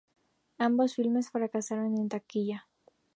Ambos 0.57 0.95
filmes 0.95 1.29
fracasaron 1.29 1.95
en 1.95 2.09
taquilla. 2.09 2.67